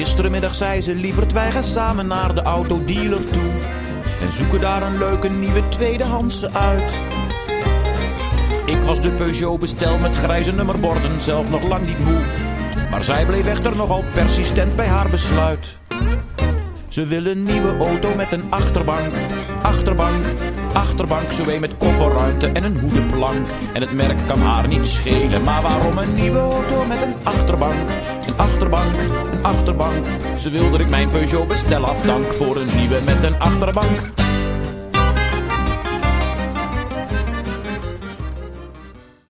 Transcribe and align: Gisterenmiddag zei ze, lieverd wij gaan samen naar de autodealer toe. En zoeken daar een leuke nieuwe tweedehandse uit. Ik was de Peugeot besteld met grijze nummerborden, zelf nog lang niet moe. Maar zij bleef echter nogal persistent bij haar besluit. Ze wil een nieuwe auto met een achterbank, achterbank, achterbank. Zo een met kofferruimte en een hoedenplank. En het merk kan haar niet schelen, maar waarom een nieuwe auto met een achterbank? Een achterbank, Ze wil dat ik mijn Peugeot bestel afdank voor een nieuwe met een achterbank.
Gisterenmiddag 0.00 0.54
zei 0.54 0.80
ze, 0.80 0.94
lieverd 0.94 1.32
wij 1.32 1.50
gaan 1.50 1.64
samen 1.64 2.06
naar 2.06 2.34
de 2.34 2.42
autodealer 2.42 3.30
toe. 3.30 3.50
En 4.20 4.32
zoeken 4.32 4.60
daar 4.60 4.82
een 4.82 4.98
leuke 4.98 5.28
nieuwe 5.28 5.68
tweedehandse 5.68 6.52
uit. 6.52 7.00
Ik 8.66 8.82
was 8.82 9.00
de 9.00 9.12
Peugeot 9.12 9.60
besteld 9.60 10.00
met 10.00 10.16
grijze 10.16 10.52
nummerborden, 10.52 11.22
zelf 11.22 11.50
nog 11.50 11.62
lang 11.62 11.86
niet 11.86 11.98
moe. 11.98 12.20
Maar 12.90 13.04
zij 13.04 13.26
bleef 13.26 13.46
echter 13.46 13.76
nogal 13.76 14.04
persistent 14.14 14.76
bij 14.76 14.86
haar 14.86 15.10
besluit. 15.10 15.78
Ze 16.88 17.06
wil 17.06 17.26
een 17.26 17.42
nieuwe 17.42 17.76
auto 17.76 18.14
met 18.14 18.32
een 18.32 18.44
achterbank, 18.50 19.12
achterbank, 19.62 20.26
achterbank. 20.72 21.32
Zo 21.32 21.48
een 21.48 21.60
met 21.60 21.76
kofferruimte 21.76 22.46
en 22.46 22.64
een 22.64 22.78
hoedenplank. 22.78 23.48
En 23.72 23.80
het 23.80 23.92
merk 23.92 24.26
kan 24.26 24.40
haar 24.40 24.68
niet 24.68 24.86
schelen, 24.86 25.44
maar 25.44 25.62
waarom 25.62 25.98
een 25.98 26.14
nieuwe 26.14 26.38
auto 26.38 26.84
met 26.86 27.02
een 27.02 27.14
achterbank? 27.22 27.90
Een 28.26 28.36
achterbank, 28.36 28.94
Ze 30.36 30.50
wil 30.50 30.70
dat 30.70 30.80
ik 30.80 30.88
mijn 30.88 31.10
Peugeot 31.10 31.48
bestel 31.48 31.86
afdank 31.86 32.32
voor 32.32 32.56
een 32.56 32.76
nieuwe 32.76 33.00
met 33.04 33.24
een 33.24 33.38
achterbank. 33.38 34.19